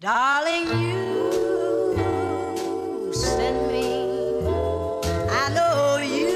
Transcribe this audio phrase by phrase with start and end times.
[0.00, 2.00] Darling, you
[3.12, 4.08] send me.
[5.28, 6.30] I know you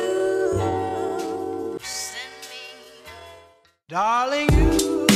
[1.80, 2.60] send me.
[3.88, 5.06] Darling, you.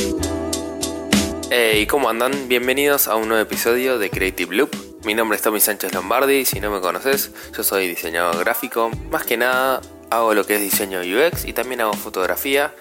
[1.50, 2.48] Hey, ¿cómo andan?
[2.48, 4.74] Bienvenidos a un nuevo episodio de Creative Loop.
[5.04, 8.90] Mi nombre es Tommy Sánchez Lombardi, si no me conoces, yo soy diseñador gráfico.
[9.10, 12.74] Más que nada, hago lo que es diseño UX y también hago fotografía.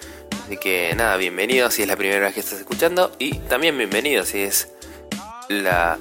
[0.45, 4.23] Así que nada, bienvenido si es la primera vez que estás escuchando y también bienvenido
[4.23, 4.76] si es
[5.49, 5.97] la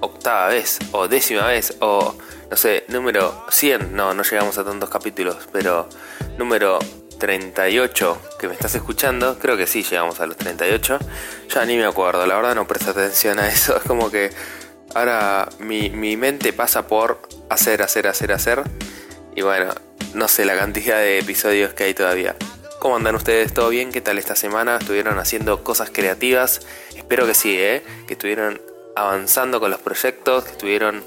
[0.00, 2.16] octava vez o décima vez o
[2.50, 5.88] no sé, número 100, no, no llegamos a tantos capítulos, pero
[6.38, 6.78] número
[7.18, 10.98] 38 que me estás escuchando, creo que sí llegamos a los 38,
[11.52, 14.30] ya ni me acuerdo, la verdad no presta atención a eso, es como que
[14.94, 17.20] ahora mi, mi mente pasa por
[17.50, 18.62] hacer, hacer, hacer, hacer.
[19.34, 19.74] Y bueno,
[20.14, 22.34] no sé la cantidad de episodios que hay todavía.
[22.86, 23.52] ¿Cómo andan ustedes?
[23.52, 23.90] ¿Todo bien?
[23.90, 24.76] ¿Qué tal esta semana?
[24.76, 26.64] ¿Estuvieron haciendo cosas creativas?
[26.94, 27.82] Espero que sí, ¿eh?
[28.06, 28.62] Que estuvieron
[28.94, 31.02] avanzando con los proyectos, que estuvieron,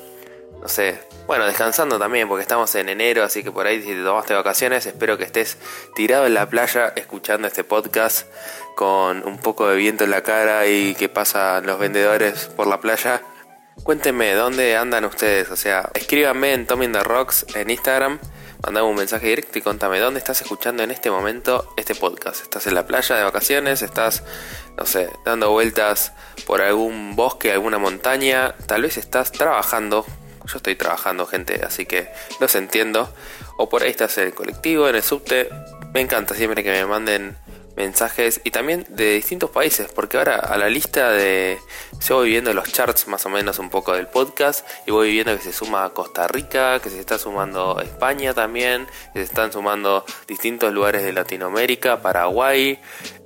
[0.62, 4.04] no sé, bueno, descansando también, porque estamos en enero, así que por ahí si te
[4.04, 5.58] tomaste vacaciones, espero que estés
[5.96, 8.28] tirado en la playa escuchando este podcast
[8.76, 12.82] con un poco de viento en la cara y que pasan los vendedores por la
[12.82, 13.22] playa.
[13.84, 15.50] Cuéntenme, ¿dónde andan ustedes?
[15.50, 18.20] O sea, escríbanme en Tommy the Rocks en Instagram
[18.64, 22.42] mandame un mensaje directo y contame dónde estás escuchando en este momento este podcast.
[22.44, 23.82] ¿Estás en la playa de vacaciones?
[23.82, 24.24] ¿Estás,
[24.78, 26.14] no sé, dando vueltas
[26.46, 28.56] por algún bosque, alguna montaña?
[28.68, 30.06] Tal vez estás trabajando.
[30.46, 33.14] Yo estoy trabajando, gente, así que los entiendo.
[33.58, 35.50] O por ahí estás en el colectivo, en el subte.
[35.94, 37.38] Me encanta siempre que me manden
[37.80, 41.58] mensajes y también de distintos países, porque ahora a la lista de...
[42.06, 45.36] Yo voy viendo los charts más o menos un poco del podcast y voy viendo
[45.36, 50.04] que se suma Costa Rica, que se está sumando España también, que se están sumando
[50.28, 52.80] distintos lugares de Latinoamérica, Paraguay,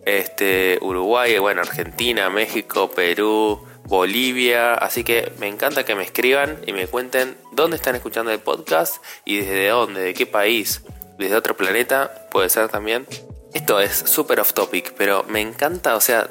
[0.06, 6.74] este, Uruguay, bueno, Argentina, México, Perú, Bolivia, así que me encanta que me escriban y
[6.74, 10.84] me cuenten dónde están escuchando el podcast y desde dónde, de qué país,
[11.18, 13.08] desde otro planeta, puede ser también.
[13.54, 16.30] Esto es súper off topic, pero me encanta, o sea,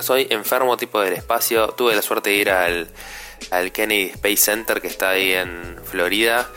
[0.00, 1.68] soy enfermo tipo del espacio.
[1.68, 2.88] Tuve la suerte de ir al,
[3.50, 6.48] al Kennedy Space Center que está ahí en Florida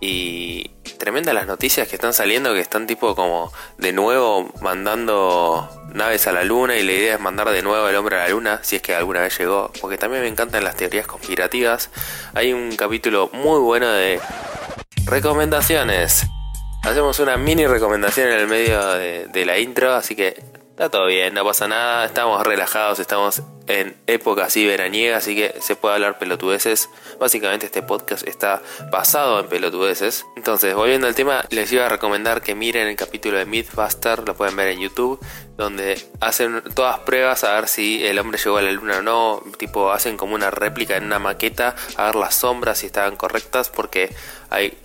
[0.00, 6.26] y tremendas las noticias que están saliendo que están tipo como de nuevo mandando naves
[6.26, 8.60] a la luna y la idea es mandar de nuevo el hombre a la luna
[8.62, 11.90] si es que alguna vez llegó porque también me encantan las teorías conspirativas
[12.34, 14.20] hay un capítulo muy bueno de
[15.04, 16.26] recomendaciones
[16.82, 20.34] Hacemos una mini recomendación en el medio de, la intro, así que
[20.70, 25.54] está todo bien, no pasa nada, estamos relajados, estamos en época así veraniega, así que
[25.60, 26.90] se puede hablar pelotudeces.
[27.20, 30.26] Básicamente este podcast está basado en pelotudeces.
[30.36, 34.34] Entonces, volviendo al tema, les iba a recomendar que miren el capítulo de Mythbuster, lo
[34.34, 35.24] pueden ver en YouTube,
[35.56, 39.42] donde hacen todas pruebas a ver si el hombre llegó a la luna o no,
[39.56, 43.70] tipo hacen como una réplica en una maqueta, a ver las sombras si estaban correctas,
[43.70, 44.12] porque
[44.50, 44.76] hay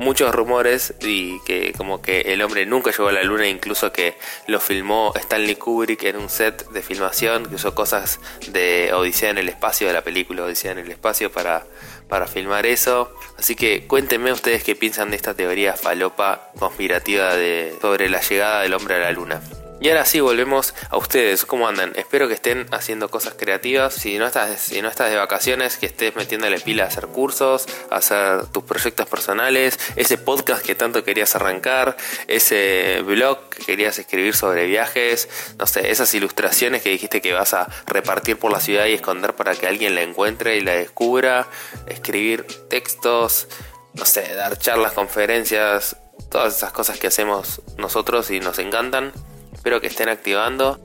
[0.00, 4.16] muchos rumores y que como que el hombre nunca llegó a la luna, incluso que
[4.46, 8.18] lo filmó Stanley Kubrick en un set de filmación, que usó cosas
[8.48, 11.66] de Odisea en el espacio, de la película Odisea en el espacio para,
[12.08, 13.14] para filmar eso.
[13.38, 18.62] Así que cuéntenme ustedes qué piensan de esta teoría falopa conspirativa de, sobre la llegada
[18.62, 19.42] del hombre a la luna.
[19.82, 21.92] Y ahora sí volvemos a ustedes, ¿cómo andan?
[21.96, 23.94] Espero que estén haciendo cosas creativas.
[23.94, 27.66] Si no estás, si no estás de vacaciones, que estés metiéndole pila a hacer cursos,
[27.88, 31.96] a hacer tus proyectos personales, ese podcast que tanto querías arrancar,
[32.28, 37.54] ese blog que querías escribir sobre viajes, no sé, esas ilustraciones que dijiste que vas
[37.54, 41.48] a repartir por la ciudad y esconder para que alguien la encuentre y la descubra,
[41.86, 43.48] escribir textos,
[43.94, 45.96] no sé, dar charlas, conferencias,
[46.30, 49.14] todas esas cosas que hacemos nosotros y nos encantan
[49.60, 50.80] Espero que estén activando.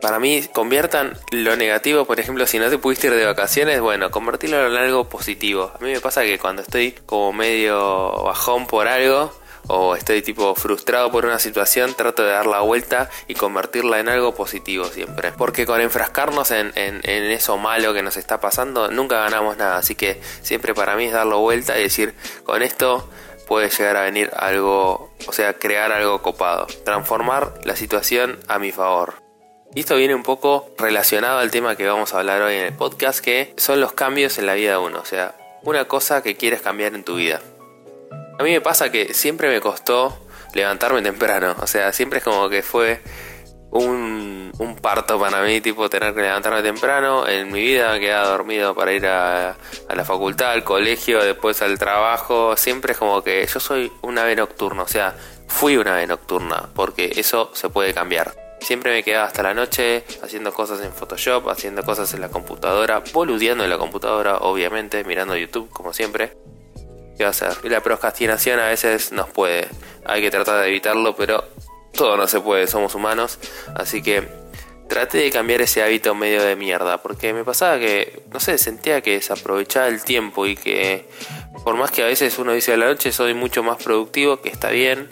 [0.00, 4.10] Para mí, conviertan lo negativo, por ejemplo, si no te pudiste ir de vacaciones, bueno,
[4.10, 5.72] convertirlo en algo positivo.
[5.78, 9.30] A mí me pasa que cuando estoy como medio bajón por algo,
[9.66, 14.08] o estoy tipo frustrado por una situación, trato de dar la vuelta y convertirla en
[14.08, 15.32] algo positivo siempre.
[15.32, 19.76] Porque con enfrascarnos en, en, eso malo que nos está pasando, nunca ganamos nada.
[19.76, 23.06] Así que siempre para mí es darlo vuelta y decir, con esto
[23.46, 28.72] puede llegar a venir algo, o sea, crear algo copado, transformar la situación a mi
[28.72, 29.14] favor.
[29.74, 32.72] Y esto viene un poco relacionado al tema que vamos a hablar hoy en el
[32.72, 36.36] podcast, que son los cambios en la vida de uno, o sea, una cosa que
[36.36, 37.40] quieres cambiar en tu vida.
[38.38, 40.16] A mí me pasa que siempre me costó
[40.54, 43.00] levantarme temprano, o sea, siempre es como que fue
[43.70, 47.26] un, un, parto para mí, tipo tener que levantarme temprano.
[47.26, 49.56] En mi vida me quedaba dormido para ir a,
[49.94, 52.56] la facultad, al colegio, después al trabajo.
[52.56, 55.14] Siempre es como que yo soy una ave nocturna, o sea,
[55.46, 58.34] fui una ave nocturna, porque eso se puede cambiar.
[58.60, 63.02] siempre me quedaba hasta la noche haciendo cosas en Photoshop, haciendo cosas en la computadora,
[63.12, 66.36] boludeando en la computadora, obviamente, mirando YouTube como siempre.
[67.16, 67.52] ¿Qué va a hacer?
[67.62, 69.68] Y la procrastinación a veces nos puede.
[70.04, 71.44] Hay que tratar de evitarlo, pero
[71.92, 73.38] todo no se puede, somos humanos.
[73.74, 74.43] Así que
[74.88, 79.00] traté de cambiar ese hábito medio de mierda, porque me pasaba que, no sé, sentía
[79.00, 81.06] que desaprovechaba el tiempo y que
[81.64, 84.50] por más que a veces uno dice a la noche soy mucho más productivo, que
[84.50, 85.08] está bien,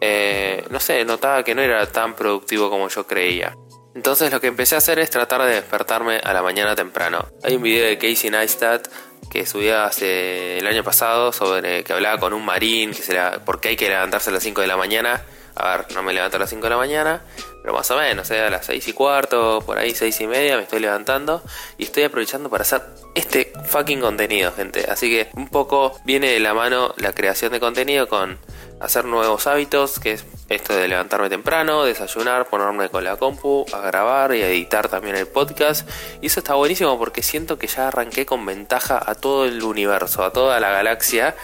[0.00, 3.56] eh, no sé, notaba que no era tan productivo como yo creía.
[3.94, 7.26] Entonces lo que empecé a hacer es tratar de despertarme a la mañana temprano.
[7.42, 8.88] Hay un video de Casey Neistat
[9.30, 13.42] que subí hace el año pasado sobre que hablaba con un marín, que se la,
[13.44, 15.24] por qué hay que levantarse a las 5 de la mañana.
[15.54, 17.22] A ver, no me levanto a las 5 de la mañana,
[17.66, 18.42] pero más o menos, ¿eh?
[18.42, 21.42] a las 6 y cuarto, por ahí 6 y media me estoy levantando
[21.76, 22.80] y estoy aprovechando para hacer
[23.16, 24.86] este fucking contenido, gente.
[24.88, 28.38] Así que un poco viene de la mano la creación de contenido con
[28.78, 33.80] hacer nuevos hábitos, que es esto de levantarme temprano, desayunar, ponerme con la compu, a
[33.80, 35.90] grabar y a editar también el podcast.
[36.22, 40.22] Y eso está buenísimo porque siento que ya arranqué con ventaja a todo el universo,
[40.22, 41.34] a toda la galaxia,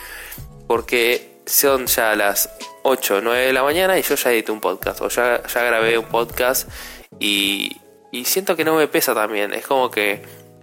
[0.68, 2.48] porque son ya las
[2.82, 5.62] 8 o 9 de la mañana y yo ya edité un podcast, o ya, ya
[5.62, 6.68] grabé un podcast
[7.18, 7.76] y,
[8.10, 10.22] y siento que no me pesa también, es como que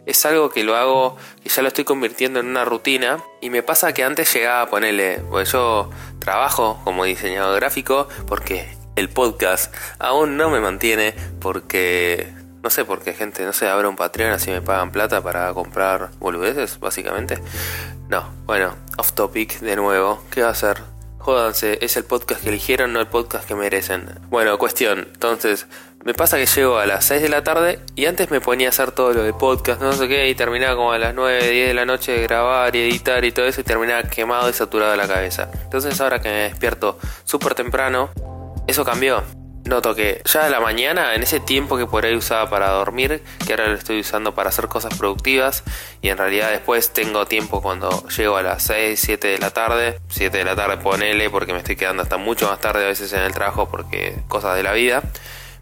[0.09, 3.23] es algo que lo hago, que ya lo estoy convirtiendo en una rutina.
[3.41, 8.67] Y me pasa que antes llegaba a ponerle, pues yo trabajo como diseñador gráfico porque
[8.95, 12.33] el podcast aún no me mantiene porque
[12.63, 15.53] no sé por qué gente, no sé, abro un Patreon así me pagan plata para
[15.53, 17.39] comprar boludeces, básicamente.
[18.09, 20.81] No, bueno, off topic de nuevo, ¿qué va a hacer?
[21.19, 24.09] Jódanse, es el podcast que eligieron, no el podcast que merecen.
[24.29, 25.67] Bueno, cuestión, entonces,
[26.05, 28.69] me pasa que llego a las 6 de la tarde y antes me ponía a
[28.69, 31.67] hacer todo lo de podcast, no sé qué, y terminaba como a las 9, 10
[31.67, 34.95] de la noche de grabar y editar y todo eso y terminaba quemado y saturado
[34.95, 35.51] la cabeza.
[35.61, 38.09] Entonces ahora que me despierto súper temprano,
[38.65, 39.38] eso cambió.
[39.69, 43.21] Noto que ya de la mañana, en ese tiempo que por ahí usaba para dormir,
[43.45, 45.63] que ahora lo estoy usando para hacer cosas productivas,
[46.01, 49.99] y en realidad después tengo tiempo cuando llego a las 6, 7 de la tarde,
[50.09, 53.13] 7 de la tarde ponele porque me estoy quedando hasta mucho más tarde a veces
[53.13, 55.03] en el trabajo porque cosas de la vida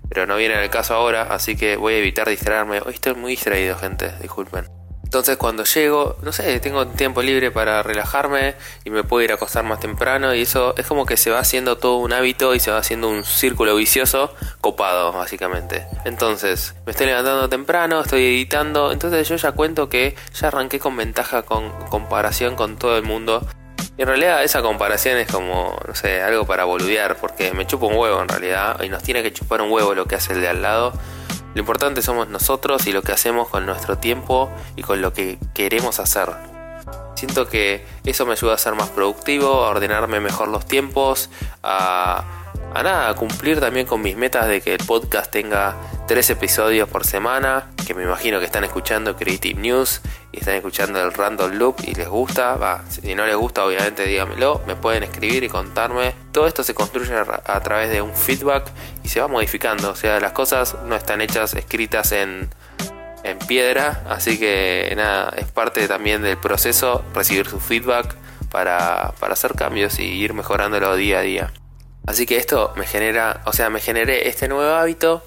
[0.10, 2.80] pero no viene en el caso ahora, así que voy a evitar distraerme.
[2.86, 4.87] Hoy estoy muy distraído, gente, disculpen.
[5.08, 9.36] Entonces cuando llego, no sé, tengo tiempo libre para relajarme y me puedo ir a
[9.36, 12.60] acostar más temprano y eso es como que se va haciendo todo un hábito y
[12.60, 15.88] se va haciendo un círculo vicioso copado, básicamente.
[16.04, 20.98] Entonces, me estoy levantando temprano, estoy editando, entonces yo ya cuento que ya arranqué con
[20.98, 23.48] ventaja con comparación con todo el mundo
[23.98, 27.86] y en realidad esa comparación es como, no sé, algo para boludear, porque me chupa
[27.86, 30.42] un huevo en realidad, y nos tiene que chupar un huevo lo que hace el
[30.42, 30.92] de al lado.
[31.58, 35.40] Lo importante somos nosotros y lo que hacemos con nuestro tiempo y con lo que
[35.56, 36.30] queremos hacer.
[37.16, 41.32] Siento que eso me ayuda a ser más productivo, a ordenarme mejor los tiempos,
[41.64, 42.37] a,
[42.78, 45.76] a nada, cumplir también con mis metas de que el podcast tenga
[46.08, 50.02] tres episodios por semana, que me imagino que están escuchando Creative News
[50.32, 54.06] y están escuchando el Random Loop y les gusta, va, si no les gusta obviamente
[54.06, 56.14] dígamelo, me pueden escribir y contarme.
[56.32, 58.70] Todo esto se construye a, través de un feedback
[59.04, 62.48] y se va modificando, o sea, las cosas no están hechas escritas en,
[63.24, 68.14] en piedra, así que nada, es parte también del proceso recibir su feedback
[68.52, 71.54] para, para hacer cambios y ir mejorándolo día a día.
[72.08, 75.24] Así que esto me genera, o sea, me generé este nuevo hábito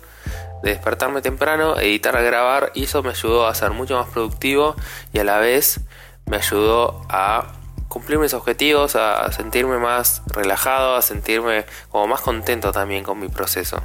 [0.63, 4.75] de despertarme temprano, editar, grabar y eso me ayudó a ser mucho más productivo
[5.13, 5.81] y a la vez
[6.25, 7.53] me ayudó a
[7.89, 13.29] cumplir mis objetivos, a sentirme más relajado, a sentirme como más contento también con mi
[13.29, 13.83] proceso.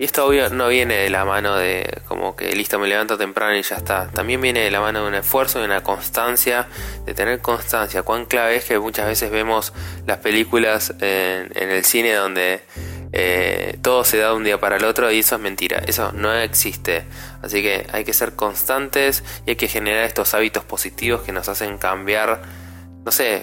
[0.00, 3.54] Y esto obvio no viene de la mano de como que listo me levanto temprano
[3.54, 4.08] y ya está.
[4.08, 6.68] También viene de la mano de un esfuerzo y una constancia,
[7.04, 8.02] de tener constancia.
[8.02, 9.74] Cuán clave es que muchas veces vemos
[10.06, 12.62] las películas en, en el cine donde
[13.12, 16.12] eh, todo se da de un día para el otro y eso es mentira, eso
[16.12, 17.04] no existe.
[17.42, 21.50] Así que hay que ser constantes y hay que generar estos hábitos positivos que nos
[21.50, 22.40] hacen cambiar,
[23.04, 23.42] no sé,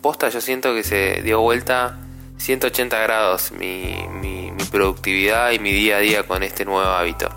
[0.00, 1.98] posta yo siento que se dio vuelta
[2.38, 7.28] 180 grados mi, mi, productividad y mi día a día con este nuevo hábito.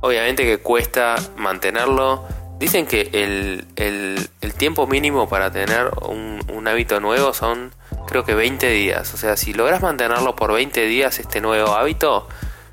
[0.00, 2.26] Obviamente que cuesta mantenerlo.
[2.58, 7.72] Dicen que el, el, tiempo mínimo para tener un, un hábito nuevo son
[8.06, 9.12] creo que 20 días.
[9.14, 12.28] O sea, si logras mantenerlo por 20 días este nuevo hábito,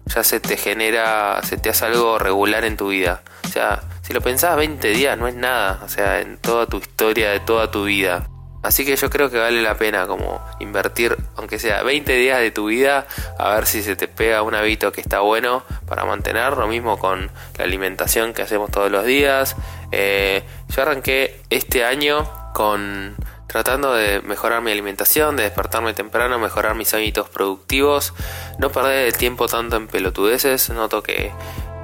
[0.05, 3.23] ya se te genera, se te hace algo regular en tu vida.
[3.43, 6.77] O sea, si lo pensás 20 días no es nada, o sea, en toda tu
[6.77, 8.29] historia de toda tu vida.
[8.63, 12.51] Así que yo creo que vale la pena como invertir, aunque sea 20 días de
[12.51, 13.05] tu vida,
[13.37, 16.57] a ver si se te pega un hábito que está bueno para mantener.
[16.57, 19.55] Lo mismo con la alimentación que hacemos todos los días.
[19.91, 23.15] Eh, yo arranqué este año con
[23.53, 28.13] tratando de mejorar mi alimentación, de despertarme temprano, mejorar mis hábitos productivos,
[28.57, 31.31] no perder el tiempo tanto en pelotudeces, noto que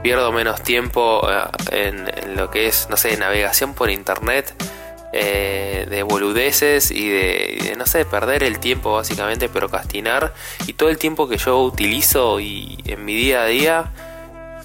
[0.01, 1.21] pierdo menos tiempo
[1.71, 1.93] eh,
[2.23, 4.51] en, lo que es, no sé, navegación por internet,
[5.11, 10.33] eh, de boludeces y de, no sé, perder el tiempo básicamente, procrastinar.
[10.67, 13.91] Y todo el tiempo que yo utilizo y en mi día a día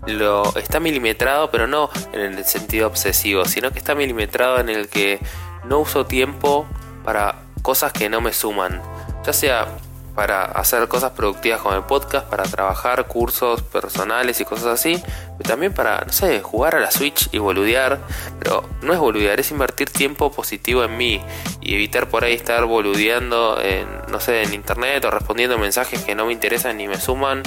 [0.06, 4.88] lo está milimetrado, pero no en el sentido obsesivo, sino que está milimetrado en el
[4.88, 5.18] que
[5.64, 6.66] no uso tiempo
[7.04, 8.82] para cosas que no me suman,
[9.24, 9.66] ya sea
[10.14, 15.02] para hacer cosas productivas con el podcast, para trabajar cursos personales y cosas así,
[15.36, 17.98] pero también para, no sé, jugar a la Switch y boludear,
[18.38, 21.20] pero no es boludear, es invertir tiempo positivo en mí
[21.60, 26.14] y evitar por ahí estar boludeando en, no sé, en internet o respondiendo mensajes que
[26.14, 27.42] no me interesan ni me suman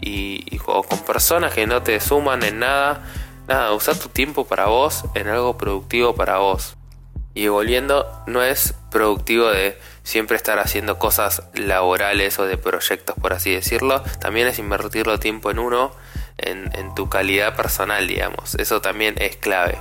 [0.00, 3.04] y, o con personas que no te suman en nada.
[3.46, 6.76] Nada, usar tu tiempo para vos en algo productivo para vos.
[7.34, 13.32] Y volviendo, no es productivo de siempre estar haciendo cosas laborales o de proyectos, por
[13.32, 14.02] así decirlo.
[14.20, 15.92] También es invertirlo tiempo en uno,
[16.38, 18.54] en, tu calidad personal, digamos.
[18.56, 19.78] Eso también es clave.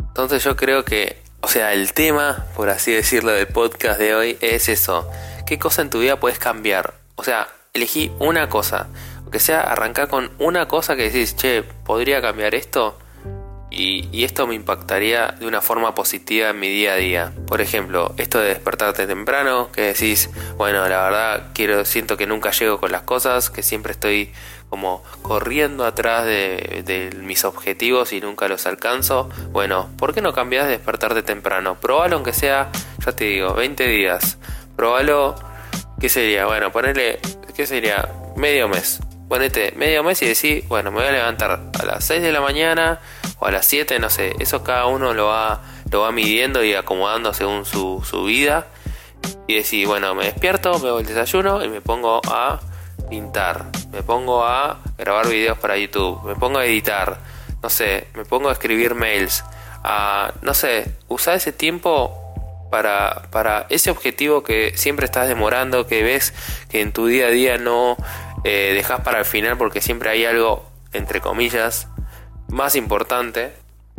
[0.00, 4.38] Entonces yo creo que, o sea, el tema, por así decirlo, del podcast de hoy
[4.40, 5.10] es eso.
[5.46, 6.94] ¿Qué cosa en tu vida puedes cambiar?
[7.16, 8.88] O sea, elegí una cosa.
[9.18, 12.98] Aunque sea arrancar con una cosa que decís, che, ¿podría cambiar esto?
[13.76, 17.32] Y, esto me impactaría de una forma positiva en mi día a día.
[17.46, 22.52] Por ejemplo, esto de despertarte temprano, que decís, bueno, la verdad quiero, siento que nunca
[22.52, 24.32] llego con las cosas, que siempre estoy
[24.70, 29.28] como corriendo atrás de, mis objetivos y nunca los alcanzo.
[29.50, 31.76] Bueno, ¿por qué no cambias de despertarte temprano?
[31.80, 32.70] Probalo aunque sea,
[33.04, 34.38] ya te digo, 20 días.
[34.76, 35.34] Probalo,
[36.00, 36.46] ¿qué sería?
[36.46, 37.18] Bueno, ponerle,
[37.54, 38.08] ¿qué sería?
[38.36, 39.00] Medio mes.
[39.28, 42.40] Ponete medio mes y decís, bueno, me voy a levantar a las 6 de la
[42.40, 43.00] mañana
[43.44, 47.34] a las 7, no sé, eso cada uno lo va, lo va midiendo y acomodando
[47.34, 48.66] según su, su vida.
[49.46, 52.60] Y decir, bueno, me despierto, me hago el desayuno y me pongo a
[53.08, 57.18] pintar, me pongo a grabar videos para YouTube, me pongo a editar,
[57.62, 59.44] no sé, me pongo a escribir mails,
[59.82, 62.20] a, no sé, usar ese tiempo
[62.70, 66.34] para, para ese objetivo que siempre estás demorando, que ves
[66.70, 67.96] que en tu día a día no
[68.44, 71.88] eh, dejas para el final porque siempre hay algo, entre comillas,
[72.48, 73.52] más importante.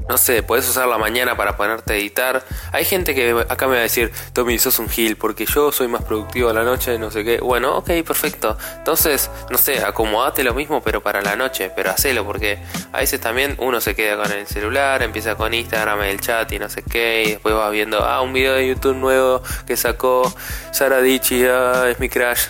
[0.07, 2.45] No sé, puedes usar la mañana para ponerte a editar.
[2.71, 5.87] Hay gente que acá me va a decir, Tommy, sos un gil, porque yo soy
[5.87, 7.39] más productivo a la noche, no sé qué.
[7.39, 8.55] Bueno, ok, perfecto.
[8.77, 12.59] Entonces, no sé, acomodate lo mismo, pero para la noche, pero hacelo, porque
[12.91, 16.59] a veces también uno se queda con el celular, empieza con Instagram, el chat y
[16.59, 20.31] no sé qué, y después vas viendo, ah, un video de YouTube nuevo que sacó
[20.71, 22.49] Sara Dichi, ah, es mi crash.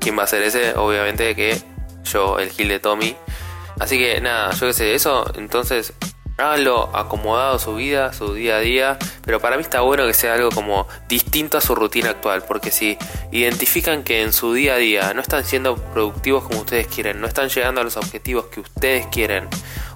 [0.00, 0.74] ¿Quién va a ser ese?
[0.74, 1.62] Obviamente que
[2.02, 3.16] yo, el gil de Tommy.
[3.82, 5.92] Así que nada, yo qué sé, eso entonces
[6.38, 10.34] háganlo acomodado su vida, su día a día, pero para mí está bueno que sea
[10.34, 12.96] algo como distinto a su rutina actual, porque si
[13.32, 17.26] identifican que en su día a día no están siendo productivos como ustedes quieren, no
[17.26, 19.48] están llegando a los objetivos que ustedes quieren,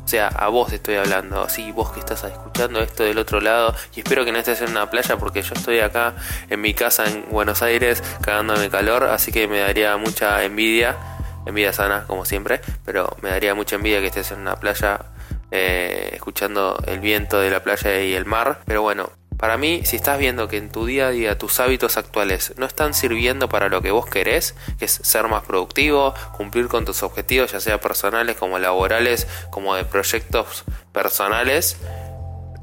[0.05, 3.73] o sea, a vos estoy hablando, así vos que estás escuchando esto del otro lado,
[3.95, 6.17] y espero que no estés en una playa porque yo estoy acá
[6.51, 10.97] en mi casa en Buenos Aires cagándome calor, así que me daría mucha envidia
[11.47, 15.07] envidia sana, como siempre, pero me daría mucha envidia que estés en una playa
[15.51, 18.61] eh, escuchando el viento de la playa y el mar.
[18.67, 21.99] Pero bueno, para mí, si estás viendo que en tu día a día tus hábitos
[21.99, 26.69] actuales no están sirviendo para lo que vos querés, que es ser más productivo, cumplir
[26.69, 31.77] con tus objetivos, ya sea personales como laborales, como de proyectos personales,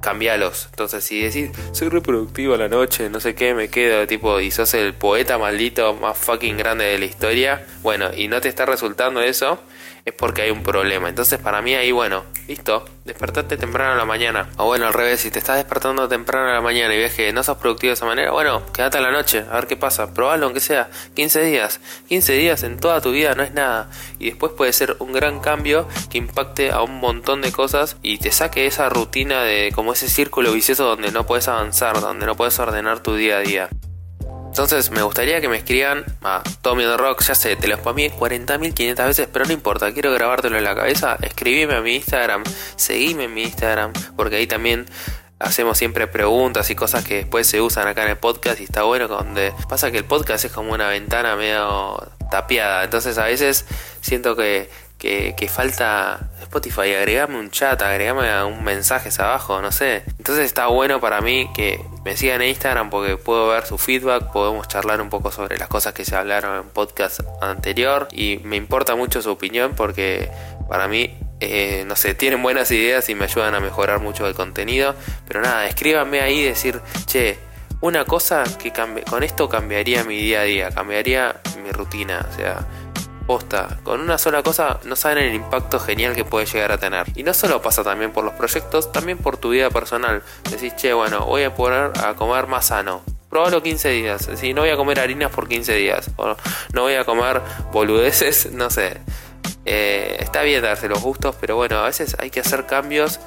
[0.03, 0.67] cambialos.
[0.69, 4.51] Entonces, si decís, soy reproductivo a la noche, no sé qué, me quedo, tipo, y
[4.51, 8.65] sos el poeta maldito más fucking grande de la historia, bueno, y no te está
[8.65, 9.59] resultando eso,
[10.05, 11.09] es porque hay un problema.
[11.09, 14.49] Entonces para mí ahí, bueno, listo, despertate temprano a la mañana.
[14.57, 17.31] O bueno, al revés, si te estás despertando temprano a la mañana y ves que
[17.31, 20.13] no sos productivo de esa manera, bueno, quédate a la noche, a ver qué pasa.
[20.13, 21.79] Probalo aunque sea 15 días.
[22.09, 23.89] 15 días en toda tu vida no es nada.
[24.19, 28.17] Y después puede ser un gran cambio que impacte a un montón de cosas y
[28.17, 32.35] te saque esa rutina de como ese círculo vicioso donde no puedes avanzar, donde no
[32.35, 33.69] puedes ordenar tu día a día.
[34.53, 38.13] Entonces me gustaría que me escriban a Tommy the Rock, ya sé, te lo spamé
[38.13, 42.43] 40.500 veces, pero no importa, quiero grabártelo en la cabeza, escribime a mi Instagram,
[42.75, 44.85] seguime en mi Instagram, porque ahí también
[45.39, 48.83] hacemos siempre preguntas y cosas que después se usan acá en el podcast y está
[48.83, 53.65] bueno donde pasa que el podcast es como una ventana medio tapiada, entonces a veces
[54.01, 54.69] siento que
[55.03, 60.03] que, falta Spotify, agregame un chat, agregame un mensaje abajo, no sé.
[60.17, 64.31] Entonces está bueno para mí que me sigan en Instagram porque puedo ver su feedback,
[64.31, 68.55] podemos charlar un poco sobre las cosas que se hablaron en podcast anterior y me
[68.55, 70.31] importa mucho su opinión porque
[70.69, 74.33] para mí eh, no sé, tienen buenas ideas y me ayudan a mejorar mucho el
[74.33, 74.95] contenido.
[75.27, 77.37] Pero nada, escríbanme ahí y decir, che,
[77.81, 82.65] una cosa que con esto cambiaría mi día a día, cambiaría mi rutina, o sea,
[83.25, 87.07] posta, con una sola cosa no saben el impacto genial que puede llegar a tener.
[87.15, 90.21] Y no solo pasa también por los proyectos, también por tu vida personal.
[90.49, 93.01] Decís, che, bueno, voy a poner a comer más sano.
[93.29, 94.29] Probalo 15 días.
[94.35, 96.11] Si no voy a comer harinas por 15 días.
[96.17, 96.35] O
[96.73, 99.01] no voy a comer boludeces, no sé.
[99.65, 103.19] Eh, está bien darse los gustos, pero bueno, a veces hay que hacer cambios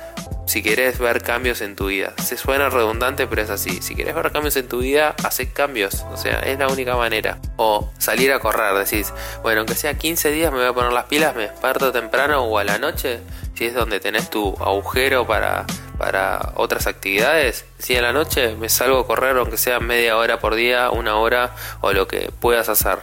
[0.46, 2.14] si querés ver cambios en tu vida.
[2.22, 3.82] Se suena redundante, pero es así.
[3.82, 6.04] Si querés ver cambios en tu vida, hace cambios.
[6.12, 7.38] O sea, es la única manera.
[7.56, 9.12] O salir a correr, decís,
[9.42, 12.58] bueno, aunque sea 15 días me voy a poner las pilas, me desperto temprano o
[12.58, 13.20] a la noche,
[13.54, 15.66] si es donde tenés tu agujero para,
[15.98, 17.64] para otras actividades.
[17.78, 21.16] Si a la noche me salgo a correr, aunque sea media hora por día, una
[21.16, 22.98] hora o lo que puedas hacer.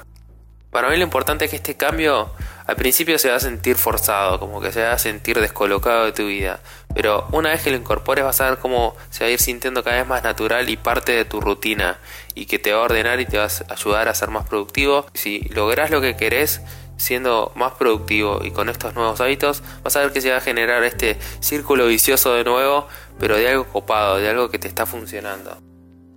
[0.72, 2.32] Para mí lo importante es que este cambio
[2.66, 6.14] al principio se va a sentir forzado, como que se va a sentir descolocado de
[6.14, 6.62] tu vida.
[6.94, 9.84] Pero una vez que lo incorpores vas a ver cómo se va a ir sintiendo
[9.84, 12.00] cada vez más natural y parte de tu rutina.
[12.36, 15.06] Y que te va a ordenar y te va a ayudar a ser más productivo.
[15.14, 16.62] Si logras lo que querés
[16.98, 20.42] siendo más productivo y con estos nuevos hábitos, vas a ver que se va a
[20.42, 22.88] generar este círculo vicioso de nuevo,
[23.20, 25.58] pero de algo copado, de algo que te está funcionando.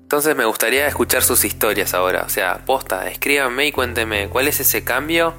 [0.02, 2.22] Entonces me gustaría escuchar sus historias ahora.
[2.24, 5.34] O sea, posta, escríbanme y cuéntenme cuál es ese cambio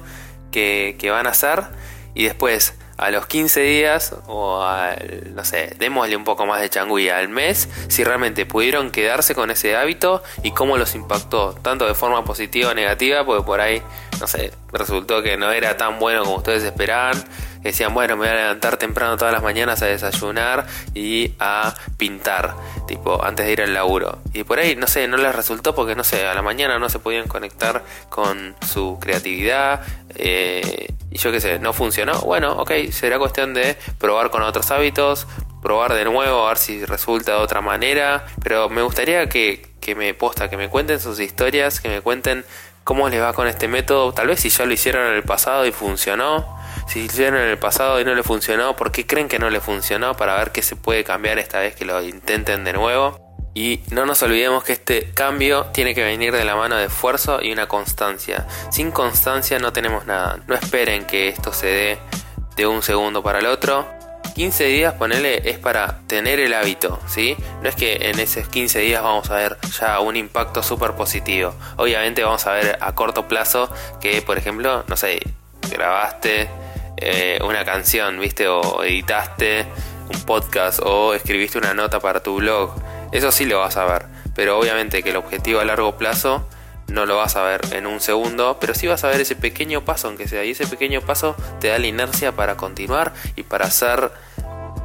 [0.50, 1.64] que, van a hacer
[2.14, 6.68] y después a los 15 días o al, no sé, démosle un poco más de
[6.68, 11.86] changuilla al mes, si realmente pudieron quedarse con ese hábito y cómo los impactó, tanto
[11.86, 13.82] de forma positiva o negativa, porque por ahí,
[14.20, 17.24] no sé, resultó que no era tan bueno como ustedes esperaban,
[17.68, 22.54] decían, bueno, me voy a levantar temprano todas las mañanas a desayunar y a pintar,
[22.86, 24.18] tipo, antes de ir al laburo.
[24.32, 26.88] Y por ahí, no sé, no les resultó porque, no sé, a la mañana no
[26.88, 29.82] se podían conectar con su creatividad.
[30.14, 32.20] Eh, y yo qué sé, no funcionó.
[32.20, 35.26] Bueno, ok, será cuestión de probar con otros hábitos,
[35.62, 38.26] probar de nuevo, a ver si resulta de otra manera.
[38.42, 42.44] Pero me gustaría que, que me posta, que me cuenten sus historias, que me cuenten
[42.84, 44.12] cómo les va con este método.
[44.12, 46.57] Tal vez si ya lo hicieron en el pasado y funcionó
[46.88, 49.60] si hicieron en el pasado y no le funcionó, ¿por qué creen que no le
[49.60, 50.16] funcionó?
[50.16, 53.20] Para ver qué se puede cambiar esta vez que lo intenten de nuevo.
[53.54, 57.42] Y no nos olvidemos que este cambio tiene que venir de la mano de esfuerzo
[57.42, 58.46] y una constancia.
[58.70, 60.38] Sin constancia no tenemos nada.
[60.46, 61.98] No esperen que esto se dé
[62.56, 63.86] de un segundo para el otro.
[64.34, 67.36] 15 días, ponele, es para tener el hábito, ¿sí?
[67.60, 71.54] No es que en esos 15 días vamos a ver ya un impacto súper positivo.
[71.76, 73.68] Obviamente vamos a ver a corto plazo
[74.00, 75.20] que, por ejemplo, no sé,
[75.68, 76.48] grabaste
[77.00, 78.48] eh, una canción, ¿viste?
[78.48, 79.66] O editaste
[80.08, 82.74] un podcast o escribiste una nota para tu blog.
[83.12, 84.06] Eso sí lo vas a ver.
[84.34, 86.48] Pero obviamente que el objetivo a largo plazo
[86.88, 89.84] no lo vas a ver en un segundo, pero sí vas a ver ese pequeño
[89.84, 90.44] paso, aunque sea.
[90.44, 94.10] Y ese pequeño paso te da la inercia para continuar y para hacer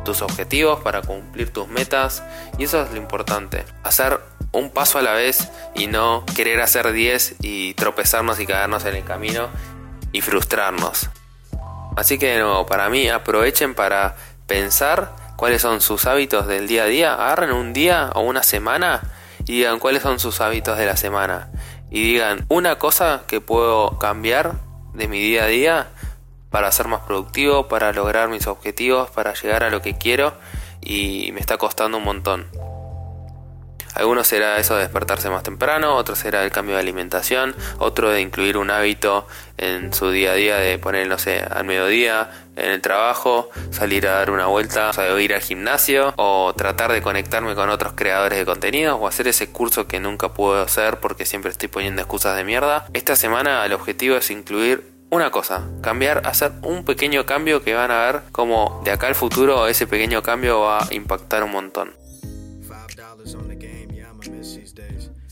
[0.04, 2.24] tus objetivos, para cumplir tus metas.
[2.58, 3.64] Y eso es lo importante.
[3.84, 4.20] Hacer
[4.52, 8.96] un paso a la vez y no querer hacer 10 y tropezarnos y caernos en
[8.96, 9.50] el camino
[10.12, 11.10] y frustrarnos.
[11.96, 14.16] Así que no, para mí aprovechen para
[14.48, 17.14] pensar cuáles son sus hábitos del día a día.
[17.14, 19.02] Agarren un día o una semana
[19.46, 21.50] y digan cuáles son sus hábitos de la semana.
[21.90, 24.54] Y digan una cosa que puedo cambiar
[24.94, 25.88] de mi día a día
[26.50, 30.34] para ser más productivo, para lograr mis objetivos, para llegar a lo que quiero
[30.82, 32.48] y me está costando un montón.
[33.96, 38.22] Algunos será eso de despertarse más temprano, otro será el cambio de alimentación, otro de
[38.22, 39.28] incluir un hábito
[39.58, 44.08] en su día a día de poner, no sé, al mediodía, en el trabajo, salir
[44.08, 48.38] a dar una vuelta, o ir al gimnasio, o tratar de conectarme con otros creadores
[48.40, 52.36] de contenido, o hacer ese curso que nunca puedo hacer porque siempre estoy poniendo excusas
[52.36, 52.86] de mierda.
[52.94, 57.92] Esta semana el objetivo es incluir una cosa, cambiar, hacer un pequeño cambio que van
[57.92, 62.03] a ver como de acá al futuro ese pequeño cambio va a impactar un montón.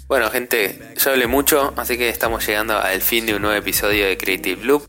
[0.08, 4.06] Bueno, gente, ya hablé mucho, así que estamos llegando al fin de un nuevo episodio
[4.06, 4.86] de Creative Loop.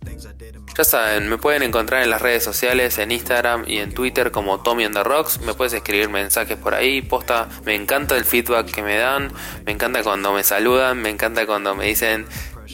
[0.77, 4.63] Ya saben, me pueden encontrar en las redes sociales, en Instagram y en Twitter como
[4.63, 5.41] Tommy on the Rocks.
[5.43, 7.49] Me puedes escribir mensajes por ahí, posta.
[7.65, 9.33] Me encanta el feedback que me dan,
[9.65, 12.27] me encanta cuando me saludan, me encanta cuando me dicen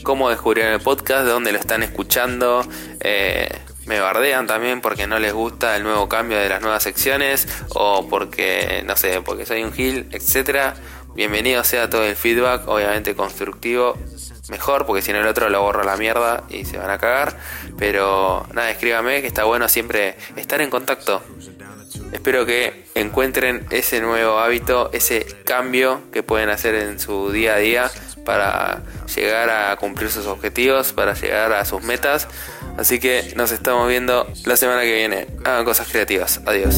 [0.03, 2.67] cómo descubrieron el podcast, de dónde lo están escuchando.
[3.01, 3.49] Eh,
[3.89, 8.07] me bardean también porque no les gusta el nuevo cambio de las nuevas secciones o
[8.09, 10.77] porque, no sé, porque soy un gil, etcétera.
[11.19, 13.99] Bienvenido sea todo el feedback, obviamente constructivo,
[14.51, 16.99] mejor, porque si no el otro lo borro a la mierda y se van a
[16.99, 17.37] cagar.
[17.77, 21.21] Pero nada, escríbame que está bueno siempre estar en contacto.
[22.13, 27.59] Espero que encuentren ese nuevo hábito, ese cambio que pueden hacer en su día a
[27.59, 27.91] día
[28.25, 28.85] para
[29.17, 32.29] llegar a cumplir sus objetivos, para llegar a sus metas.
[32.77, 35.27] Así que nos estamos viendo la semana que viene.
[35.45, 36.41] Hagan cosas creativas.
[36.47, 36.77] Adiós.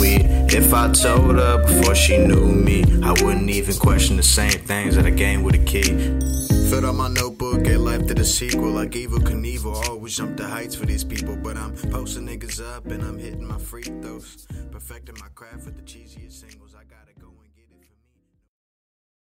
[3.19, 5.83] Even question the same things that I gained with a key.
[6.71, 8.71] Filled out my notebook, gave life to the sequel.
[8.71, 11.37] Like Evil Knievel, always jump the heights for these people.
[11.37, 14.47] But I'm posting niggas up and I'm hitting my free throws.
[14.71, 16.45] Perfecting my craft with the cheesiest.
[16.45, 16.60] I got